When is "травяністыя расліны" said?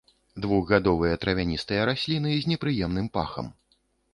1.25-2.31